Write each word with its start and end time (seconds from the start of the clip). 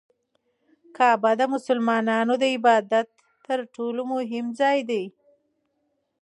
کعبه 0.95 1.31
د 1.39 1.41
مسلمانانو 1.53 2.33
د 2.41 2.43
عبادت 2.55 3.07
تر 3.47 3.59
ټولو 3.75 4.01
مهم 4.13 4.45
ځای 4.59 4.77
دی. 4.89 5.03